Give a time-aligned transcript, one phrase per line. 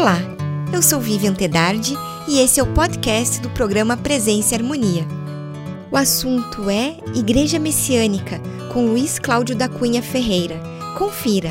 [0.00, 0.16] Olá,
[0.72, 1.94] eu sou Vivian Tedardi
[2.26, 5.04] e esse é o podcast do programa Presença e Harmonia.
[5.92, 8.40] O assunto é Igreja Messiânica,
[8.72, 10.58] com Luiz Cláudio da Cunha Ferreira.
[10.96, 11.50] Confira!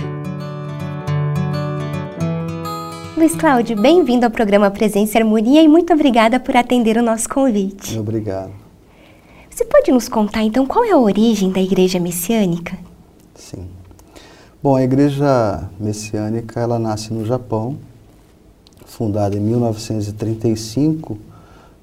[3.16, 7.29] Luiz Cláudio, bem-vindo ao programa Presença e Harmonia e muito obrigada por atender o nosso
[7.29, 8.00] convite.
[8.00, 8.52] Obrigado.
[9.47, 12.75] Você pode nos contar então qual é a origem da Igreja Messiânica?
[13.36, 13.68] Sim.
[14.63, 17.77] Bom, a Igreja Messiânica ela nasce no Japão,
[18.89, 21.17] fundada em 1935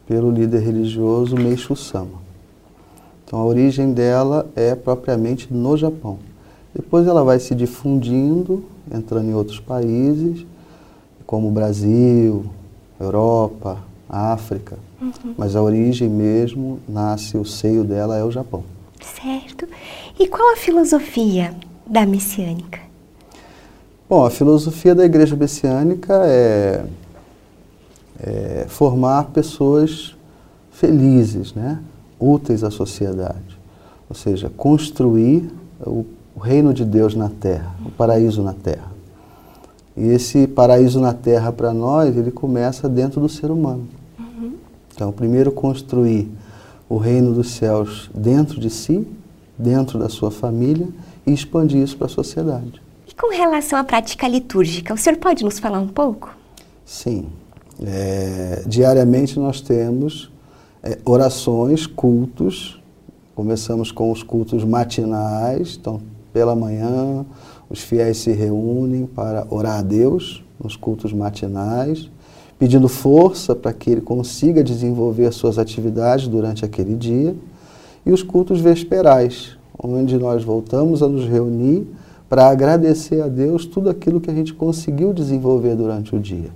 [0.06, 2.26] pelo líder religioso Meishu Sama.
[3.24, 6.18] Então a origem dela é propriamente no Japão.
[6.74, 10.44] Depois ela vai se difundindo, entrando em outros países,
[11.26, 12.46] como o Brasil,
[13.00, 14.78] Europa, África.
[15.00, 15.34] Uhum.
[15.36, 18.62] Mas a origem mesmo, nasce, o seio dela é o Japão.
[19.00, 19.66] Certo.
[20.18, 21.54] E qual a filosofia
[21.86, 22.85] da messiânica?
[24.08, 26.86] Bom, a filosofia da igreja messiânica é,
[28.20, 30.14] é formar pessoas
[30.70, 31.80] felizes, né?
[32.20, 33.58] úteis à sociedade.
[34.08, 35.50] Ou seja, construir
[35.84, 38.92] o, o reino de Deus na terra, o paraíso na terra.
[39.96, 43.88] E esse paraíso na terra para nós, ele começa dentro do ser humano.
[44.20, 44.52] Uhum.
[44.94, 46.30] Então, primeiro construir
[46.88, 49.04] o reino dos céus dentro de si,
[49.58, 50.86] dentro da sua família
[51.26, 52.85] e expandir isso para a sociedade.
[53.18, 56.36] Com relação à prática litúrgica, o senhor pode nos falar um pouco?
[56.84, 57.28] Sim.
[57.82, 60.30] É, diariamente nós temos
[60.82, 62.78] é, orações, cultos.
[63.34, 65.98] Começamos com os cultos matinais, então
[66.30, 67.24] pela manhã
[67.70, 72.10] os fiéis se reúnem para orar a Deus nos cultos matinais,
[72.58, 77.34] pedindo força para que ele consiga desenvolver as suas atividades durante aquele dia,
[78.04, 81.86] e os cultos vesperais, onde nós voltamos a nos reunir
[82.28, 86.50] para agradecer a Deus tudo aquilo que a gente conseguiu desenvolver durante o dia.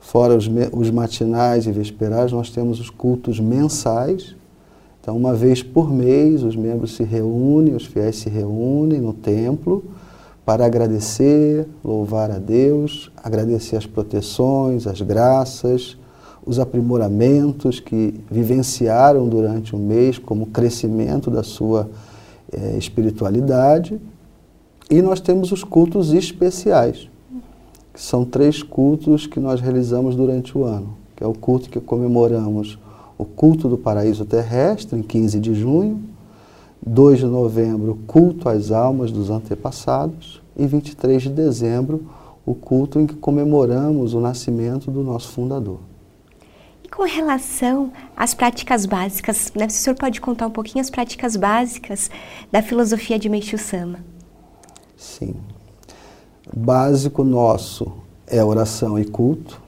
[0.00, 4.34] Fora os, os matinais e vesperais, nós temos os cultos mensais.
[5.00, 9.84] Então, uma vez por mês, os membros se reúnem, os fiéis se reúnem no templo
[10.46, 15.98] para agradecer, louvar a Deus, agradecer as proteções, as graças,
[16.46, 21.90] os aprimoramentos que vivenciaram durante o mês como crescimento da sua
[22.50, 24.00] é, espiritualidade.
[24.90, 27.08] E nós temos os cultos especiais
[27.92, 31.80] que são três cultos que nós realizamos durante o ano, que é o culto que
[31.80, 32.78] comemoramos
[33.18, 36.00] o culto do paraíso terrestre, em 15 de junho,
[36.86, 42.06] 2 de novembro, culto às almas dos antepassados, e 23 de dezembro,
[42.46, 45.80] o culto em que comemoramos o nascimento do nosso fundador.
[46.84, 51.34] E com relação às práticas básicas, né, o senhor pode contar um pouquinho as práticas
[51.34, 52.08] básicas
[52.52, 53.98] da filosofia de Meishu Sama?
[54.98, 55.34] Sim
[56.54, 57.92] básico nosso
[58.26, 59.60] é oração e culto,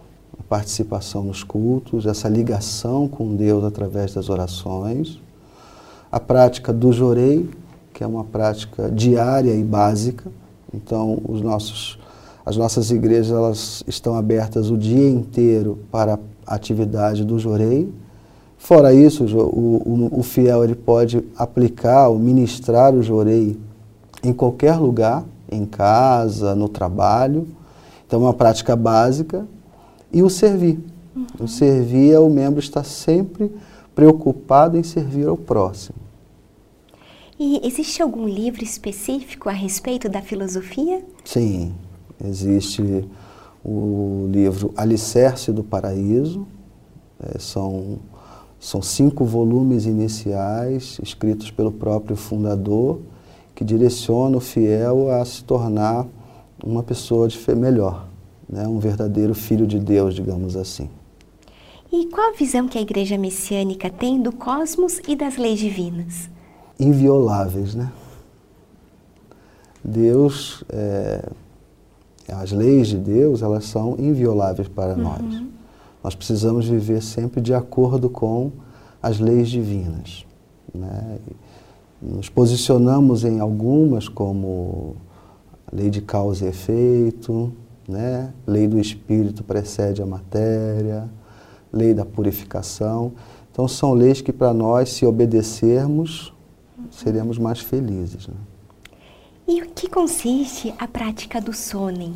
[0.48, 5.20] participação nos cultos, essa ligação com Deus através das orações,
[6.10, 7.48] a prática do jorei,
[7.94, 10.30] que é uma prática diária e básica.
[10.74, 11.98] Então, os nossos,
[12.44, 17.88] as nossas igrejas elas estão abertas o dia inteiro para a atividade do jorei.
[18.58, 23.56] Fora isso, o, o, o fiel ele pode aplicar ou ministrar o jorei
[24.22, 27.48] em qualquer lugar, em casa, no trabalho.
[28.06, 29.46] Então, é uma prática básica.
[30.12, 30.78] E o servir.
[31.14, 31.26] Uhum.
[31.40, 33.50] O servir é o membro estar sempre
[33.94, 35.98] preocupado em servir ao próximo.
[37.38, 41.02] E existe algum livro específico a respeito da filosofia?
[41.24, 41.72] Sim,
[42.22, 43.08] existe
[43.64, 46.46] o livro Alicerce do Paraíso.
[47.18, 47.98] É, são,
[48.58, 53.00] são cinco volumes iniciais escritos pelo próprio fundador
[53.60, 56.06] que direciona o fiel a se tornar
[56.64, 58.06] uma pessoa de fé melhor,
[58.48, 58.66] né?
[58.66, 60.88] um verdadeiro filho de Deus, digamos assim.
[61.92, 66.30] E qual a visão que a igreja messiânica tem do cosmos e das leis divinas?
[66.78, 67.92] Invioláveis, né?
[69.84, 71.28] Deus, é,
[72.32, 75.02] as leis de Deus, elas são invioláveis para uhum.
[75.02, 75.42] nós.
[76.02, 78.52] Nós precisamos viver sempre de acordo com
[79.02, 80.24] as leis divinas.
[80.74, 81.18] Né?
[82.02, 84.96] Nos posicionamos em algumas, como
[85.72, 87.52] lei de causa e efeito,
[87.86, 88.32] né?
[88.46, 91.08] lei do espírito precede a matéria,
[91.72, 93.12] lei da purificação.
[93.52, 96.32] Então, são leis que, para nós, se obedecermos,
[96.90, 98.28] seremos mais felizes.
[98.28, 98.34] Né?
[99.46, 102.14] E o que consiste a prática do sonen?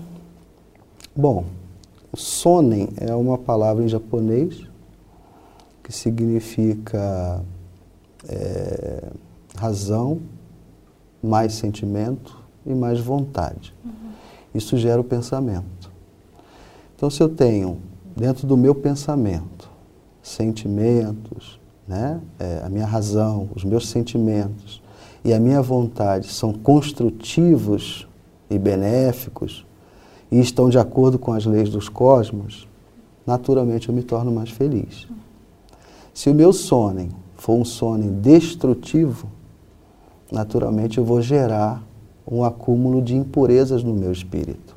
[1.15, 1.45] Bom,
[2.13, 4.67] o sonen é uma palavra em japonês
[5.83, 7.43] que significa
[8.29, 9.11] é,
[9.57, 10.21] razão,
[11.23, 13.75] mais sentimento e mais vontade.
[13.85, 13.93] Uhum.
[14.55, 15.91] Isso gera o pensamento.
[16.97, 17.79] Então, se eu tenho
[18.17, 19.71] dentro do meu pensamento
[20.23, 24.83] sentimentos, né, é, a minha razão, os meus sentimentos
[25.25, 28.09] e a minha vontade são construtivos
[28.49, 29.67] e benéficos
[30.31, 32.67] e estão de acordo com as leis dos cosmos,
[33.27, 35.07] naturalmente eu me torno mais feliz.
[36.13, 39.29] Se o meu sono for um sono destrutivo,
[40.35, 41.81] naturalmente eu vou gerar
[42.31, 44.77] um acúmulo de impurezas no meu espírito.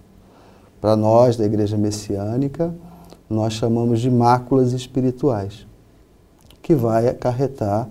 [0.80, 2.74] Para nós, da Igreja Messiânica,
[3.28, 5.66] nós chamamos de máculas espirituais,
[6.62, 7.90] que vai acarretar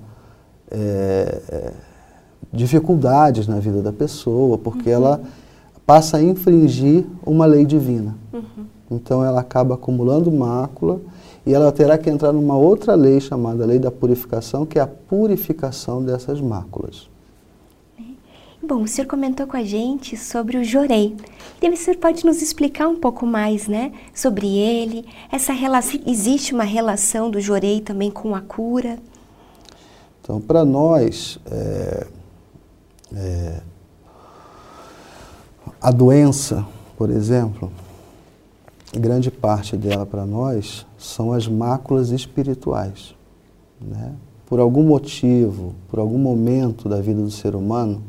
[0.70, 1.72] é, é,
[2.52, 4.94] dificuldades na vida da pessoa, porque uhum.
[4.94, 5.20] ela
[5.84, 8.14] passa a infringir uma lei divina.
[8.32, 8.66] Uhum.
[8.90, 11.00] Então ela acaba acumulando mácula
[11.44, 14.86] e ela terá que entrar numa outra lei chamada lei da purificação, que é a
[14.86, 17.08] purificação dessas máculas.
[18.68, 21.16] Bom, o senhor comentou com a gente sobre o jorei.
[21.62, 25.06] E o senhor pode nos explicar um pouco mais, né, sobre ele?
[25.30, 28.98] Essa relação, existe uma relação do jorei também com a cura?
[30.20, 32.06] Então, para nós, é,
[33.14, 33.60] é,
[35.80, 36.66] a doença,
[36.96, 37.70] por exemplo,
[38.98, 43.14] grande parte dela para nós são as máculas espirituais.
[43.80, 44.12] Né?
[44.44, 48.02] Por algum motivo, por algum momento da vida do ser humano,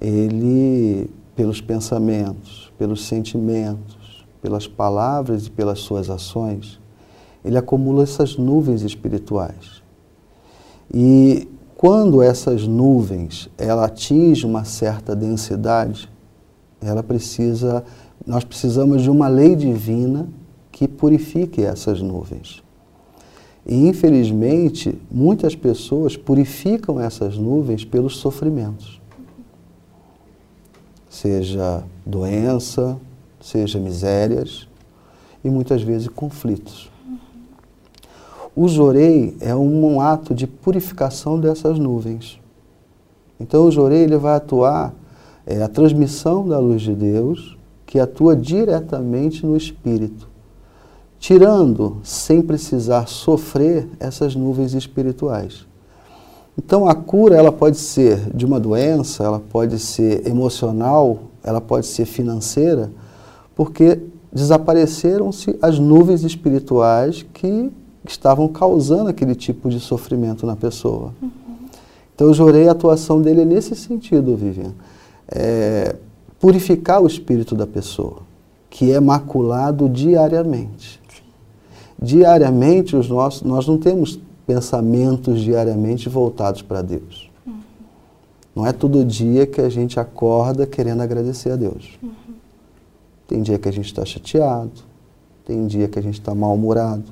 [0.00, 6.78] ele, pelos pensamentos, pelos sentimentos, pelas palavras e pelas suas ações,
[7.44, 9.82] ele acumula essas nuvens espirituais.
[10.92, 16.08] E quando essas nuvens ela atinge uma certa densidade,
[16.80, 17.84] ela precisa,
[18.26, 20.28] nós precisamos de uma lei divina
[20.70, 22.62] que purifique essas nuvens.
[23.64, 29.00] E infelizmente, muitas pessoas purificam essas nuvens pelos sofrimentos
[31.16, 32.98] seja doença,
[33.40, 34.68] seja misérias
[35.42, 36.90] e muitas vezes conflitos.
[38.54, 42.38] O jorei é um, ato de purificação dessas nuvens.
[43.40, 44.94] Então o jorei ele vai atuar,
[45.46, 50.28] é a transmissão da luz de Deus que atua diretamente no espírito,
[51.18, 55.65] tirando, sem precisar sofrer, essas nuvens espirituais.
[56.58, 61.86] Então a cura ela pode ser de uma doença, ela pode ser emocional, ela pode
[61.86, 62.90] ser financeira,
[63.54, 64.00] porque
[64.32, 67.70] desapareceram-se as nuvens espirituais que
[68.06, 71.12] estavam causando aquele tipo de sofrimento na pessoa.
[71.20, 71.30] Uhum.
[72.14, 74.72] Então eu jurei a atuação dele nesse sentido, Vivian.
[75.28, 75.96] É,
[76.40, 78.18] purificar o espírito da pessoa,
[78.70, 81.00] que é maculado diariamente.
[82.00, 87.30] Diariamente os nossos, nós não temos pensamentos diariamente voltados para Deus.
[87.46, 87.60] Uhum.
[88.54, 91.98] Não é todo dia que a gente acorda querendo agradecer a Deus.
[92.02, 92.10] Uhum.
[93.26, 94.70] Tem dia que a gente está chateado,
[95.44, 97.04] tem dia que a gente está mal-humorado,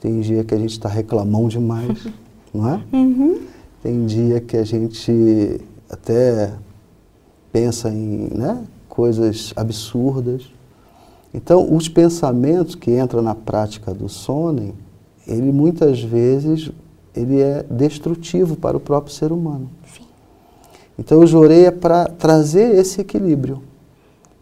[0.00, 2.06] tem dia que a gente está reclamando demais,
[2.52, 2.82] não é?
[2.92, 3.40] Uhum.
[3.82, 6.52] Tem dia que a gente até
[7.52, 10.50] pensa em né, coisas absurdas.
[11.32, 14.74] Então, os pensamentos que entram na prática do sono
[15.26, 16.70] ele muitas vezes
[17.14, 19.70] ele é destrutivo para o próprio ser humano.
[19.94, 20.04] Sim.
[20.98, 23.62] Então o jorei é para trazer esse equilíbrio,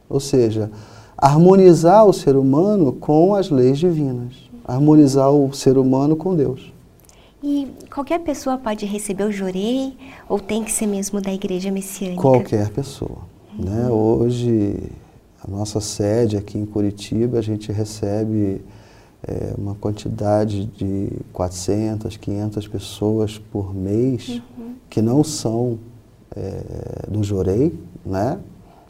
[0.08, 0.70] ou seja,
[1.17, 6.73] harmonizar o ser humano com as leis divinas, harmonizar o ser humano com Deus.
[7.42, 9.97] E qualquer pessoa pode receber o jorei
[10.28, 12.23] ou tem que ser mesmo da igreja messiânica?
[12.23, 13.18] Qualquer pessoa.
[13.59, 13.64] Uhum.
[13.64, 13.88] Né?
[13.88, 14.76] Hoje,
[15.42, 18.61] a nossa sede aqui em Curitiba, a gente recebe
[19.26, 24.75] é, uma quantidade de 400, 500 pessoas por mês uhum.
[24.91, 25.79] que não são
[26.35, 28.38] é, do Jorei, né?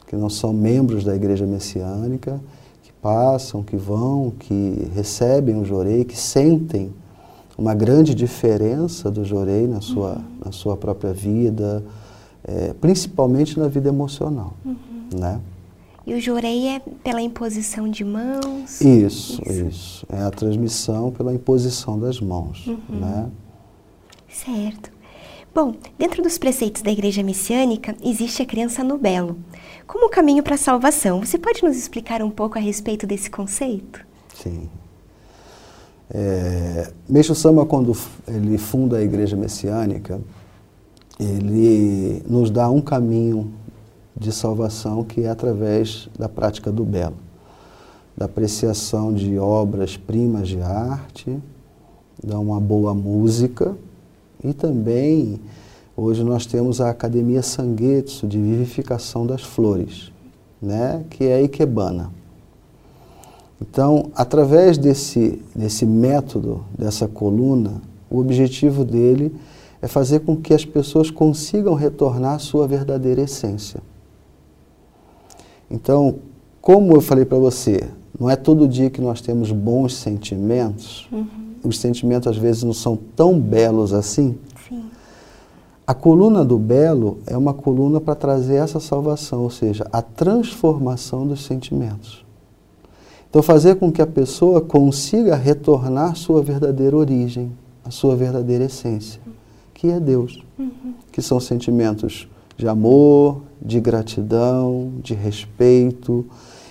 [0.07, 2.39] que não são membros da igreja messiânica,
[2.83, 6.91] que passam, que vão, que recebem o Jorei, que sentem
[7.57, 10.23] uma grande diferença do Jorei na sua, uhum.
[10.45, 11.83] na sua própria vida,
[12.43, 14.53] é, principalmente na vida emocional.
[14.65, 14.75] Uhum.
[15.15, 15.39] Né?
[16.05, 18.81] E o jorei é pela imposição de mãos?
[18.81, 20.05] Isso, isso, isso.
[20.09, 22.67] É a transmissão pela imposição das mãos.
[22.67, 22.99] Uhum.
[22.99, 23.29] Né?
[24.27, 24.91] Certo.
[25.55, 29.37] Bom, dentro dos preceitos da Igreja Messiânica existe a crença no belo,
[29.85, 31.23] como caminho para a salvação.
[31.23, 34.03] Você pode nos explicar um pouco a respeito desse conceito?
[34.33, 34.67] Sim.
[36.09, 37.95] É, Meixo Sama, quando
[38.27, 40.19] ele funda a Igreja Messiânica,
[41.19, 43.53] ele nos dá um caminho
[44.15, 47.15] de salvação que é através da prática do belo,
[48.15, 51.37] da apreciação de obras-primas de arte,
[52.23, 53.75] da uma boa música
[54.43, 55.39] e também
[55.95, 60.11] hoje nós temos a Academia Sanguetsu de Vivificação das Flores,
[60.61, 62.11] né, que é a Ikebana.
[63.61, 69.33] Então, através desse, desse método, dessa coluna, o objetivo dele
[69.81, 73.81] é fazer com que as pessoas consigam retornar à sua verdadeira essência.
[75.73, 76.17] Então,
[76.61, 77.83] como eu falei para você,
[78.17, 81.09] não é todo dia que nós temos bons sentimentos.
[81.11, 81.25] Uhum.
[81.63, 84.37] Os sentimentos às vezes não são tão belos assim.
[84.69, 84.83] Sim.
[85.87, 91.25] A coluna do belo é uma coluna para trazer essa salvação, ou seja, a transformação
[91.25, 92.23] dos sentimentos.
[93.27, 97.51] Então, fazer com que a pessoa consiga retornar à sua verdadeira origem,
[97.83, 99.19] à sua verdadeira essência,
[99.73, 100.93] que é Deus, uhum.
[101.11, 102.27] que são sentimentos
[102.63, 106.25] de amor, de gratidão, de respeito,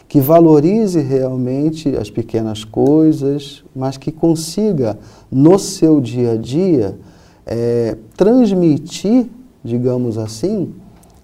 [0.08, 4.98] que valorize realmente as pequenas coisas, mas que consiga,
[5.30, 6.98] no seu dia a dia,
[7.44, 9.26] é, transmitir,
[9.62, 10.72] digamos assim,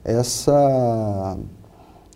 [0.05, 1.39] essa,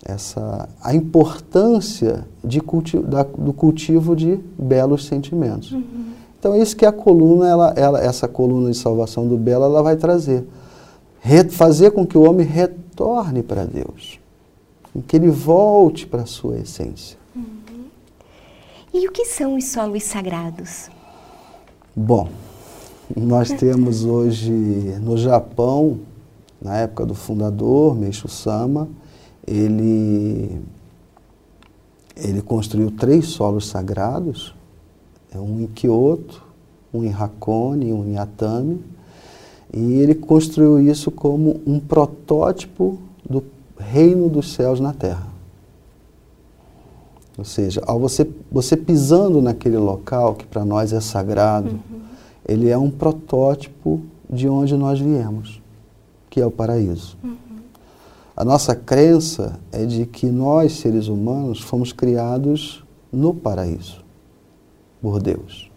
[0.05, 5.73] essa, a importância de culti da, do cultivo de belos sentimentos.
[5.73, 6.13] Uhum.
[6.39, 9.97] Então, isso que a coluna, ela, ela, essa coluna de salvação do belo, ela vai
[9.97, 10.45] trazer.
[11.51, 14.19] Fazer com que o homem retorne para Deus.
[15.07, 17.19] Que ele volte para a sua essência.
[17.35, 17.87] Uhum.
[18.93, 20.91] E o que são os solos sagrados?
[21.97, 22.29] Bom,
[23.17, 26.01] nós temos hoje no Japão,
[26.61, 28.89] na época do fundador, Meishu Sama,
[29.47, 30.61] ele,
[32.17, 34.55] ele construiu três solos sagrados,
[35.35, 36.43] é um em Kyoto,
[36.93, 38.83] um em Hakone e um em Atami,
[39.73, 42.99] e ele construiu isso como um protótipo
[43.29, 43.43] do
[43.79, 45.27] reino dos céus na terra.
[47.39, 52.03] Ou seja, ao você, você pisando naquele local que para nós é sagrado, uhum
[52.47, 55.61] ele é um protótipo de onde nós viemos,
[56.29, 57.17] que é o paraíso.
[57.23, 57.37] Uhum.
[58.37, 64.03] A nossa crença é de que nós, seres humanos, fomos criados no paraíso,
[65.01, 65.71] por Deus.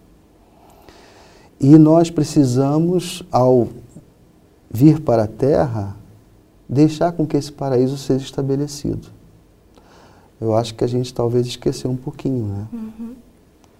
[1.60, 3.68] E nós precisamos, ao
[4.76, 5.96] vir para a Terra,
[6.68, 9.08] deixar com que esse paraíso seja estabelecido.
[10.40, 12.68] Eu acho que a gente talvez esqueceu um pouquinho, né?
[12.74, 13.14] Uhum.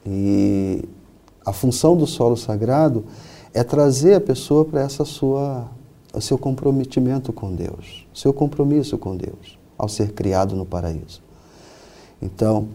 [0.06, 0.86] E
[1.46, 3.04] a função do solo sagrado
[3.54, 5.68] é trazer a pessoa para essa sua
[6.14, 11.22] o seu comprometimento com Deus, seu compromisso com Deus, ao ser criado no paraíso.
[12.22, 12.70] Então,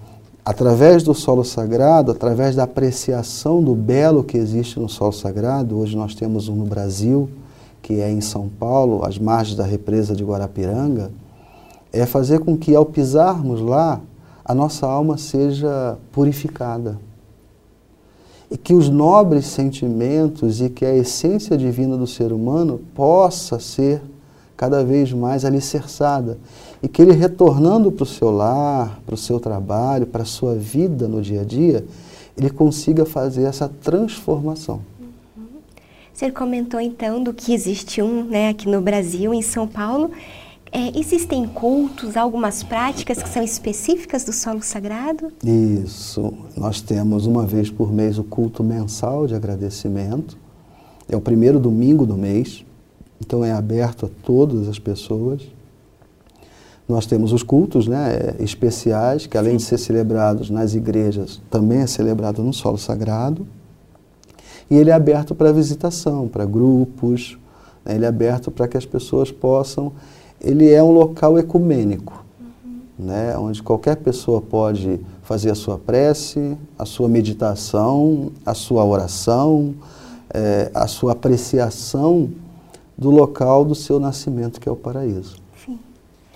[0.45, 5.97] através do solo sagrado, através da apreciação do belo que existe no solo sagrado, hoje
[5.97, 7.31] nós temos um no Brasil,
[7.83, 11.11] que é em São Paulo, às margens da represa de Guarapiranga,
[11.93, 14.01] é fazer com que ao pisarmos lá,
[14.45, 16.99] a nossa alma seja purificada
[18.51, 24.03] e que os nobres sentimentos e que a essência divina do ser humano possa ser
[24.57, 26.37] cada vez mais alicerçada
[26.83, 30.55] e que ele retornando para o seu lar, para o seu trabalho, para a sua
[30.55, 31.85] vida no dia a dia,
[32.37, 34.81] ele consiga fazer essa transformação.
[36.21, 40.11] Você comentou então do que existe um né, aqui no Brasil, em São Paulo,
[40.71, 45.33] é, existem cultos, algumas práticas que são específicas do solo sagrado?
[45.43, 46.35] Isso.
[46.55, 50.37] Nós temos uma vez por mês o culto mensal de agradecimento.
[51.09, 52.67] É o primeiro domingo do mês,
[53.19, 55.41] então é aberto a todas as pessoas.
[56.87, 61.87] Nós temos os cultos né, especiais, que além de ser celebrados nas igrejas, também é
[61.87, 63.47] celebrado no solo sagrado.
[64.71, 67.37] E ele é aberto para visitação, para grupos,
[67.85, 69.93] né, ele é aberto para que as pessoas possam
[70.41, 73.07] ele é um local ecumênico, uhum.
[73.07, 79.75] né, onde qualquer pessoa pode fazer a sua prece, a sua meditação, a sua oração,
[80.33, 82.31] é, a sua apreciação
[82.97, 85.37] do local do seu nascimento, que é o paraíso.
[85.65, 85.79] Sim.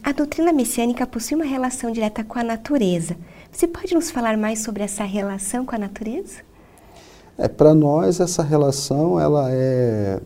[0.02, 3.16] A doutrina messiânica possui uma relação direta com a natureza.
[3.50, 6.42] Você pode nos falar mais sobre essa relação com a natureza?
[7.36, 10.20] É, para nós essa relação, ela é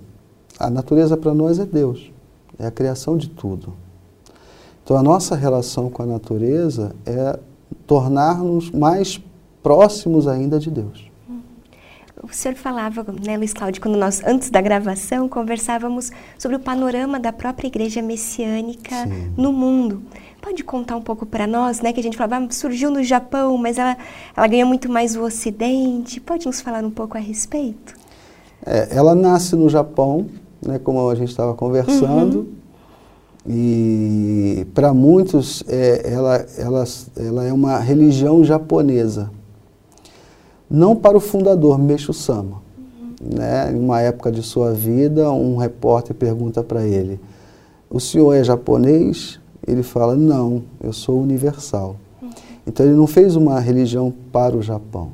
[0.58, 2.10] a natureza para nós é Deus
[2.58, 3.72] é a criação de tudo.
[4.82, 7.38] Então a nossa relação com a natureza é
[7.86, 9.20] tornar-nos mais
[9.62, 11.07] próximos ainda de Deus.
[12.22, 17.20] O senhor falava, né, Luiz Cláudio, quando nós, antes da gravação, conversávamos sobre o panorama
[17.20, 19.32] da própria igreja messiânica Sim.
[19.36, 20.02] no mundo.
[20.40, 23.56] Pode contar um pouco para nós, né, que a gente falava, ah, surgiu no Japão,
[23.56, 23.96] mas ela,
[24.36, 26.20] ela ganha muito mais o Ocidente.
[26.20, 27.94] Pode nos falar um pouco a respeito?
[28.64, 30.26] É, ela nasce no Japão,
[30.60, 32.38] né, como a gente estava conversando.
[32.40, 32.58] Uhum.
[33.50, 36.84] E para muitos é, ela, ela,
[37.16, 39.30] ela é uma religião japonesa.
[40.70, 42.62] Não para o fundador, Meishu Sama.
[43.20, 43.72] Né?
[43.72, 47.18] Em uma época de sua vida, um repórter pergunta para ele:
[47.90, 49.40] O senhor é japonês?
[49.66, 51.96] Ele fala: Não, eu sou universal.
[52.66, 55.12] Então ele não fez uma religião para o Japão.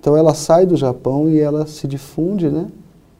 [0.00, 2.66] Então ela sai do Japão e ela se difunde né,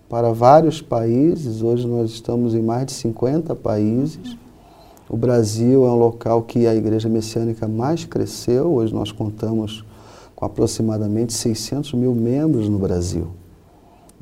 [0.08, 1.62] para vários países.
[1.62, 4.36] Hoje nós estamos em mais de 50 países.
[5.08, 8.72] O Brasil é um local que a igreja messiânica mais cresceu.
[8.72, 9.84] Hoje nós contamos
[10.42, 13.28] com aproximadamente 600 mil membros no Brasil.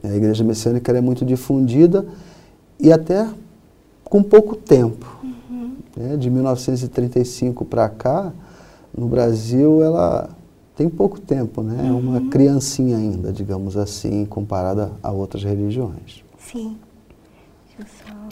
[0.05, 2.07] A igreja messiânica é muito difundida
[2.79, 3.27] e até
[4.05, 5.19] com pouco tempo.
[5.23, 5.77] Uhum.
[5.97, 6.19] Né?
[6.19, 8.35] De 1935 para cá,
[8.97, 10.29] no Brasil, ela
[10.77, 11.87] tem pouco tempo, né?
[11.89, 12.29] É uma uhum.
[12.29, 16.23] criancinha ainda, digamos assim, comparada a outras religiões.
[16.39, 16.77] Sim.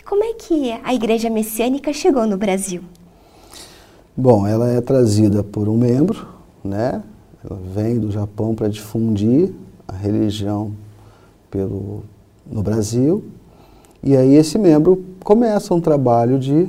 [0.07, 2.83] Como é que a igreja messiânica chegou no Brasil?
[4.15, 6.29] Bom, ela é trazida por um membro,
[6.63, 7.03] né?
[7.49, 9.53] Ela vem do Japão para difundir
[9.87, 10.73] a religião
[11.51, 12.03] pelo,
[12.47, 13.25] no Brasil.
[14.03, 16.69] E aí esse membro começa um trabalho de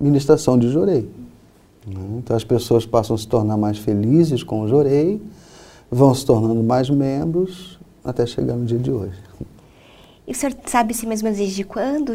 [0.00, 1.08] ministração de jorei.
[1.86, 2.18] Né?
[2.18, 5.20] Então as pessoas passam a se tornar mais felizes com o jorei,
[5.90, 9.18] vão se tornando mais membros até chegar no dia de hoje.
[10.26, 12.12] E o senhor sabe se mesmo desde quando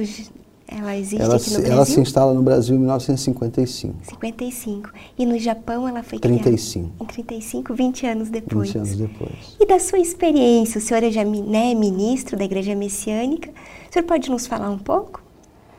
[0.67, 1.73] ela existe ela aqui no Brasil?
[1.73, 3.95] Ela se instala no Brasil em 1955.
[4.03, 4.89] 55.
[5.17, 6.89] E no Japão ela foi 35.
[6.89, 7.03] criada?
[7.03, 8.67] Em 35, 20 anos depois.
[8.67, 9.55] 20 anos depois.
[9.59, 14.05] E da sua experiência, o senhor é já né, ministro da Igreja Messiânica, o senhor
[14.05, 15.23] pode nos falar um pouco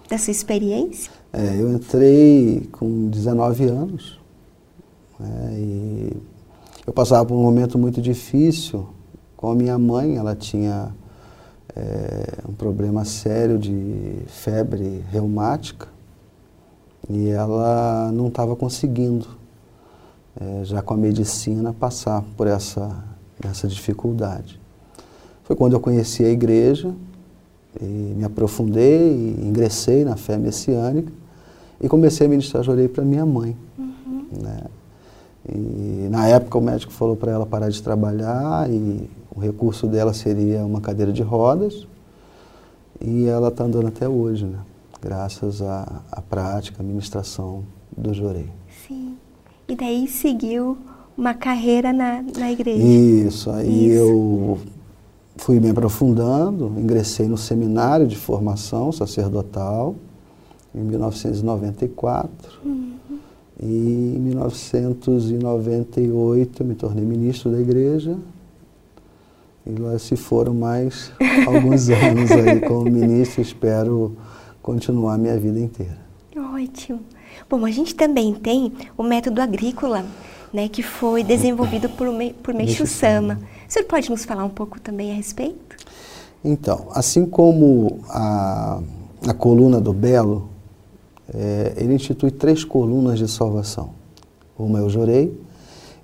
[0.08, 1.12] da sua experiência?
[1.34, 4.18] É, eu entrei com 19 anos
[5.20, 6.12] né, e
[6.86, 8.88] eu passava por um momento muito difícil
[9.36, 10.94] com a minha mãe, ela tinha
[11.76, 15.88] é, um problema sério de febre reumática
[17.08, 19.26] e ela não estava conseguindo,
[20.40, 23.04] é, já com a medicina, passar por essa,
[23.42, 24.60] essa dificuldade.
[25.44, 26.94] Foi quando eu conheci a igreja
[27.80, 31.12] e me aprofundei e ingressei na fé messiânica
[31.80, 33.56] e comecei a ministrar jorei para minha mãe.
[33.78, 34.26] Uhum.
[34.42, 34.60] Né?
[35.48, 39.08] E na época o médico falou para ela parar de trabalhar e
[39.38, 41.86] o recurso dela seria uma cadeira de rodas
[43.00, 44.58] e ela está andando até hoje, né?
[45.00, 47.62] graças à, à prática, à ministração
[47.96, 48.50] do Jorei.
[48.84, 49.14] Sim.
[49.68, 50.76] E daí seguiu
[51.16, 52.82] uma carreira na, na igreja.
[52.82, 53.96] Isso, aí Isso.
[53.96, 54.58] eu
[55.36, 59.94] fui me aprofundando, ingressei no seminário de formação sacerdotal
[60.74, 62.58] em 1994.
[62.64, 62.94] Uhum.
[63.62, 68.18] E em 1998 eu me tornei ministro da igreja
[69.68, 71.12] e lá se foram mais
[71.46, 74.16] alguns anos aí como ministro, espero
[74.62, 75.98] continuar minha vida inteira.
[76.54, 77.00] Ótimo.
[77.48, 80.04] Bom, a gente também tem o método agrícola,
[80.52, 82.08] né, que foi desenvolvido por,
[82.42, 83.40] por Meixo Sama.
[83.68, 85.76] O senhor pode nos falar um pouco também a respeito?
[86.42, 88.80] Então, assim como a,
[89.26, 90.48] a coluna do Belo,
[91.34, 93.90] é, ele institui três colunas de salvação.
[94.58, 95.38] Uma eu jorei,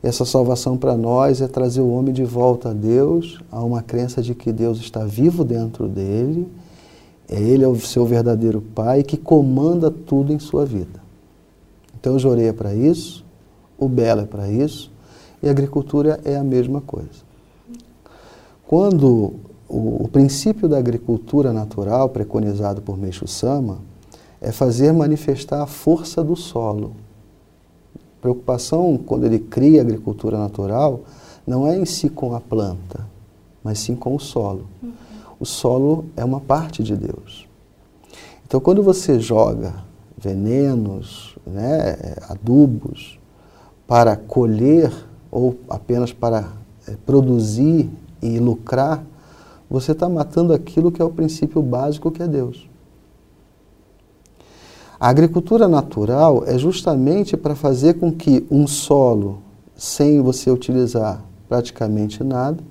[0.04, 4.20] essa salvação para nós é trazer o homem de volta a Deus, a uma crença
[4.20, 6.46] de que Deus está vivo dentro dele,
[7.26, 11.02] é Ele é o seu verdadeiro Pai que comanda tudo em sua vida.
[11.98, 13.24] Então, o Jorei é para isso,
[13.78, 14.92] o Belo é para isso,
[15.42, 17.24] e a agricultura é a mesma coisa.
[18.66, 19.32] Quando
[19.66, 23.78] o, o princípio da agricultura natural, preconizado por Meixo Sama,
[24.38, 26.92] é fazer manifestar a força do solo
[28.24, 31.02] preocupação, quando ele cria a agricultura natural,
[31.46, 33.06] não é em si com a planta,
[33.62, 34.66] mas sim com o solo.
[34.82, 34.92] Uhum.
[35.38, 37.46] O solo é uma parte de Deus.
[38.46, 39.74] Então, quando você joga
[40.16, 43.18] venenos, né, adubos,
[43.87, 44.90] para colher
[45.30, 46.48] ou apenas para
[46.88, 47.90] é, produzir
[48.22, 49.04] e lucrar,
[49.68, 52.66] você está matando aquilo que é o princípio básico que é Deus.
[55.04, 59.42] A agricultura natural é justamente para fazer com que um solo,
[59.76, 62.64] sem você utilizar praticamente nada,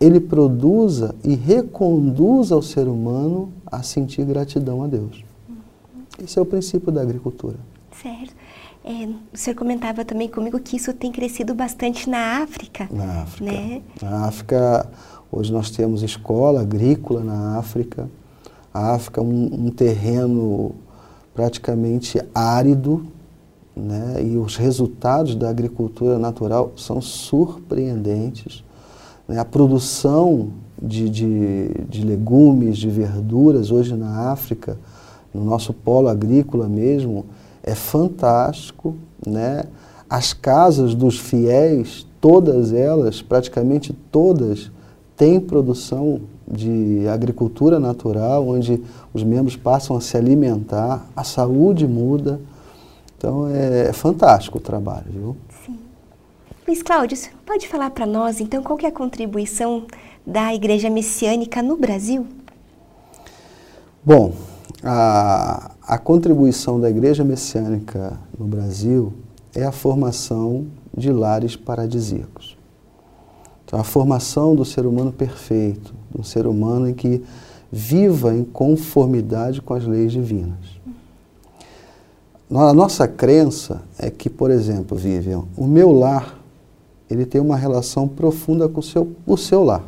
[0.00, 5.22] ele produza e reconduza o ser humano a sentir gratidão a Deus.
[6.18, 7.58] Esse é o princípio da agricultura.
[7.92, 8.34] Certo.
[8.82, 12.88] É, o senhor comentava também comigo que isso tem crescido bastante na África.
[12.90, 13.52] Na África.
[13.52, 13.82] Né?
[14.00, 14.88] Na África,
[15.30, 18.08] hoje nós temos escola agrícola na África.
[18.72, 20.74] A África é um, um terreno
[21.36, 23.06] praticamente árido,
[23.76, 24.24] né?
[24.24, 28.64] e os resultados da agricultura natural são surpreendentes.
[29.28, 29.38] Né?
[29.38, 30.48] A produção
[30.80, 34.78] de, de, de legumes, de verduras, hoje na África,
[35.32, 37.26] no nosso polo agrícola mesmo,
[37.62, 38.96] é fantástico.
[39.26, 39.64] Né?
[40.08, 44.70] As casas dos fiéis, todas elas, praticamente todas,
[45.14, 48.82] têm produção de agricultura natural, onde
[49.12, 52.40] os membros passam a se alimentar, a saúde muda.
[53.18, 55.36] Então é, é fantástico o trabalho, viu?
[55.64, 55.78] Sim.
[56.66, 59.86] Luiz Cláudio, pode falar para nós, então, qual é a contribuição
[60.26, 62.26] da Igreja Messiânica no Brasil?
[64.04, 64.32] Bom,
[64.82, 69.12] a, a contribuição da Igreja Messiânica no Brasil
[69.54, 72.56] é a formação de lares paradisíacos.
[73.64, 77.22] Então, a formação do ser humano perfeito, do ser humano em que
[77.70, 80.76] viva em conformidade com as leis divinas.
[82.50, 86.38] A nossa crença é que, por exemplo, Vivian, o meu lar
[87.08, 89.84] ele tem uma relação profunda com o seu, o seu lar.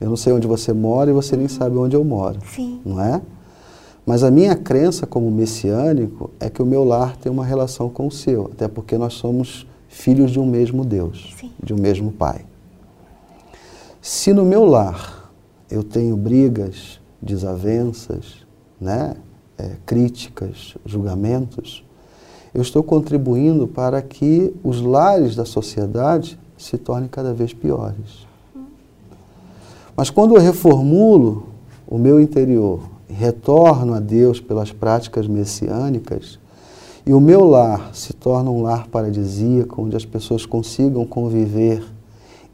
[0.00, 2.38] Eu não sei onde você mora e você nem sabe onde eu moro.
[2.54, 2.80] Sim.
[2.84, 3.20] Não é?
[4.06, 8.06] Mas a minha crença como messiânico é que o meu lar tem uma relação com
[8.06, 11.50] o seu, até porque nós somos filhos de um mesmo Deus, Sim.
[11.62, 12.44] de um mesmo Pai.
[14.00, 15.32] Se no meu lar
[15.70, 18.46] eu tenho brigas, desavenças,
[18.80, 19.16] né,
[19.58, 21.84] é, críticas, julgamentos,
[22.54, 28.26] eu estou contribuindo para que os lares da sociedade se tornem cada vez piores.
[29.96, 31.48] Mas quando eu reformulo
[31.86, 36.38] o meu interior, retorno a Deus pelas práticas messiânicas,
[37.04, 41.82] e o meu lar se torna um lar paradisíaco, onde as pessoas consigam conviver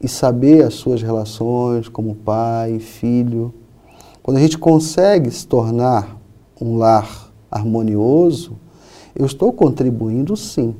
[0.05, 3.51] e saber as suas relações como pai, filho.
[4.21, 6.15] Quando a gente consegue se tornar
[6.61, 8.55] um lar harmonioso,
[9.15, 10.75] eu estou contribuindo sim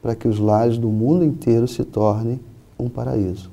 [0.00, 2.40] para que os lares do mundo inteiro se tornem
[2.78, 3.50] um paraíso.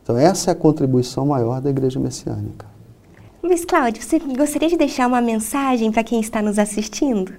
[0.00, 2.64] Então, essa é a contribuição maior da Igreja Messiânica.
[3.42, 7.32] Luiz Cláudio, você gostaria de deixar uma mensagem para quem está nos assistindo?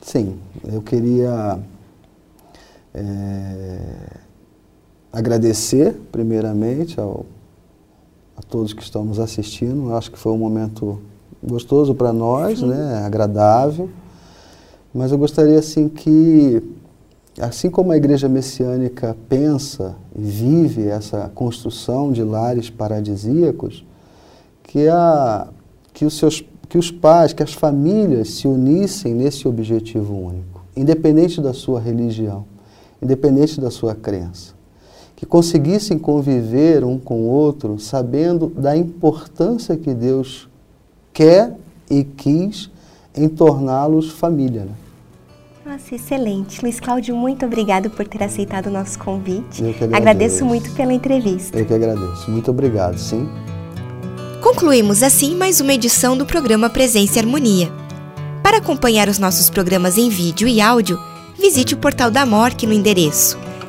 [0.00, 0.38] Sim,
[0.72, 1.58] eu queria
[2.94, 4.29] é,
[5.12, 7.26] agradecer, primeiramente, ao,
[8.36, 9.90] a todos que estão nos assistindo.
[9.90, 11.00] Eu acho que foi um momento
[11.42, 13.90] gostoso para nós, né, agradável.
[14.92, 16.62] Mas eu gostaria assim que,
[17.38, 23.84] assim como a igreja messiânica pensa e vive essa construção de lares paradisíacos,
[24.64, 25.48] que, a,
[25.92, 31.40] que, os seus, que os pais, que as famílias se unissem nesse objetivo único, independente
[31.40, 32.44] da sua religião,
[33.00, 34.59] independente da sua crença.
[35.20, 40.48] Que conseguissem conviver um com o outro sabendo da importância que Deus
[41.12, 41.54] quer
[41.90, 42.70] e quis
[43.14, 44.62] em torná-los família.
[44.62, 44.72] Né?
[45.66, 46.62] Nossa, excelente.
[46.62, 49.62] Luiz Cláudio, muito obrigado por ter aceitado o nosso convite.
[49.62, 49.94] Eu que agradeço.
[49.94, 51.58] agradeço muito pela entrevista.
[51.58, 52.30] Eu que agradeço.
[52.30, 53.28] Muito obrigado, sim.
[54.42, 57.70] Concluímos assim mais uma edição do programa Presença e Harmonia.
[58.42, 60.98] Para acompanhar os nossos programas em vídeo e áudio,
[61.38, 63.49] visite o portal da MORC no endereço